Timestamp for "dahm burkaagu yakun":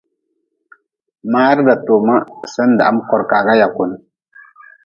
2.79-3.91